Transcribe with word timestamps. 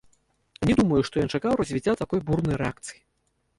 Не 0.69 0.75
думаю, 0.79 1.01
што 1.09 1.15
ён 1.25 1.29
чакаў 1.39 1.53
развіцця 1.61 1.97
такой 2.01 2.25
бурнай 2.33 2.61
рэакцыі. 2.65 3.01